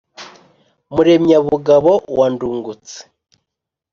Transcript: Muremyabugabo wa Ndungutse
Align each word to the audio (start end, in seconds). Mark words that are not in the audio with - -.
Muremyabugabo 0.93 1.91
wa 2.17 2.27
Ndungutse 2.33 2.97